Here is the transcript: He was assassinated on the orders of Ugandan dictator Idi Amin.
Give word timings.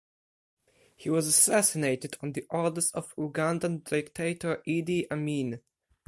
He 0.95 1.11
was 1.11 1.27
assassinated 1.27 2.17
on 2.23 2.31
the 2.31 2.43
orders 2.49 2.89
of 2.93 3.13
Ugandan 3.17 3.83
dictator 3.83 4.63
Idi 4.67 5.05
Amin. 5.11 5.61